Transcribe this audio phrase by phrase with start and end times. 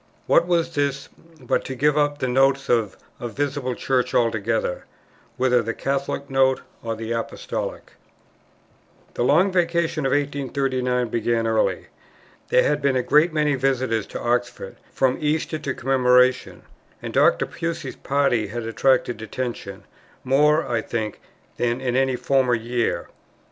[0.25, 4.85] What was this, but to give up the Notes of a visible Church altogether,
[5.37, 7.91] whether the Catholic Note or the Apostolic?
[9.13, 11.85] The Long Vacation of 1839 began early.
[12.49, 16.63] There had been a great many visitors to Oxford from Easter to Commemoration;
[16.99, 17.45] and Dr.
[17.45, 19.83] Pusey's party had attracted attention,
[20.23, 21.21] more, I think,
[21.57, 23.07] than in any former year.